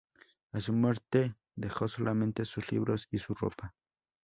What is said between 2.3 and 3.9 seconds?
sus libros y su ropa.